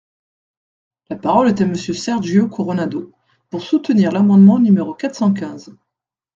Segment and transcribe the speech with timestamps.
[1.11, 3.11] La parole est à Monsieur Sergio Coronado,
[3.51, 5.77] pour soutenir l’amendement numéro quatre cent quinze.